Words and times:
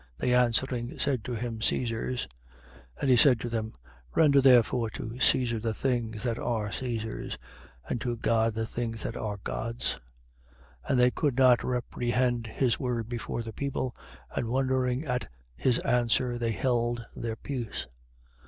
They 0.17 0.33
answering, 0.33 0.97
said 0.97 1.23
to 1.25 1.35
him: 1.35 1.61
Caesar's. 1.61 2.25
20:25. 2.95 3.01
And 3.01 3.09
he 3.11 3.15
said 3.15 3.39
to 3.41 3.49
them: 3.49 3.75
Render 4.15 4.41
therefore 4.41 4.89
to 4.89 5.19
Caesar 5.19 5.59
the 5.59 5.75
things, 5.75 6.23
that 6.23 6.39
are 6.39 6.71
Caesar's: 6.71 7.37
and 7.87 8.01
to 8.01 8.15
God 8.17 8.55
the 8.55 8.65
things 8.65 9.03
that 9.03 9.15
are 9.15 9.37
God's. 9.43 9.99
20:26. 10.85 10.89
And 10.89 10.99
they 10.99 11.11
could 11.11 11.37
not 11.37 11.63
reprehend 11.63 12.47
his 12.47 12.79
word 12.79 13.09
before 13.09 13.43
the 13.43 13.53
people: 13.53 13.95
and 14.35 14.49
wondering 14.49 15.05
at 15.05 15.31
his 15.55 15.77
answer, 15.77 16.39
they 16.39 16.51
held 16.53 17.05
their 17.15 17.35
peace. 17.35 17.85